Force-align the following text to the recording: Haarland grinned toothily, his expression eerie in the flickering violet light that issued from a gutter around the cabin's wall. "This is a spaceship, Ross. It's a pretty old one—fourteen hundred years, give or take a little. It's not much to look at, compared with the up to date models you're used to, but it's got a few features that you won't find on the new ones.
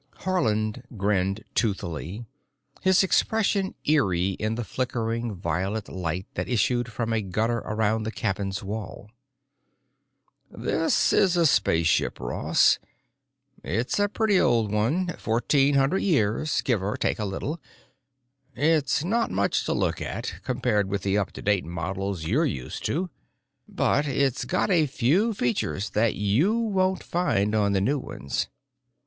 Haarland 0.21 0.81
grinned 0.97 1.43
toothily, 1.53 2.25
his 2.81 3.03
expression 3.03 3.75
eerie 3.85 4.31
in 4.31 4.55
the 4.55 4.63
flickering 4.63 5.35
violet 5.35 5.87
light 5.89 6.25
that 6.33 6.49
issued 6.49 6.91
from 6.91 7.13
a 7.13 7.21
gutter 7.21 7.59
around 7.59 8.01
the 8.01 8.11
cabin's 8.11 8.63
wall. 8.63 9.11
"This 10.49 11.13
is 11.13 11.37
a 11.37 11.45
spaceship, 11.45 12.19
Ross. 12.19 12.79
It's 13.63 13.99
a 13.99 14.09
pretty 14.09 14.39
old 14.39 14.71
one—fourteen 14.71 15.75
hundred 15.75 16.01
years, 16.01 16.61
give 16.61 16.81
or 16.81 16.97
take 16.97 17.19
a 17.19 17.23
little. 17.25 17.61
It's 18.55 19.03
not 19.03 19.29
much 19.29 19.65
to 19.65 19.73
look 19.73 20.01
at, 20.01 20.33
compared 20.43 20.89
with 20.89 21.03
the 21.03 21.19
up 21.19 21.31
to 21.33 21.43
date 21.43 21.63
models 21.63 22.25
you're 22.25 22.43
used 22.43 22.83
to, 22.85 23.11
but 23.69 24.07
it's 24.07 24.45
got 24.45 24.71
a 24.71 24.87
few 24.87 25.35
features 25.35 25.91
that 25.91 26.15
you 26.15 26.57
won't 26.57 27.03
find 27.03 27.53
on 27.53 27.73
the 27.73 27.81
new 27.81 27.99
ones. 27.99 28.47